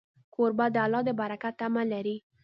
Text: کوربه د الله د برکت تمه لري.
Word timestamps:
کوربه 0.33 0.65
د 0.75 0.77
الله 0.85 1.01
د 1.07 1.09
برکت 1.21 1.53
تمه 1.61 1.83
لري. 1.93 2.15